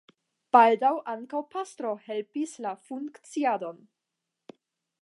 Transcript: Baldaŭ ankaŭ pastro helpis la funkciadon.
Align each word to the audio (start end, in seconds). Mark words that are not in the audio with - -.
Baldaŭ 0.55 0.89
ankaŭ 1.13 1.41
pastro 1.51 1.91
helpis 2.07 2.57
la 2.67 2.73
funkciadon. 2.89 3.87